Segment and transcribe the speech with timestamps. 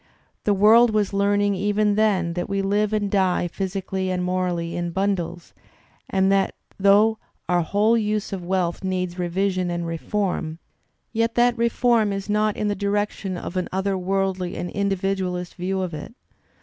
[0.45, 4.89] The worid was learning even then that we Uve and die physically and morally in
[4.91, 5.53] bimdles,
[6.09, 10.57] and that though our "whole use of wealth needs revision and reform,"
[11.13, 15.53] yet that refOTm is not in the direction of an other worldly and individ ualist
[15.53, 16.15] view of it.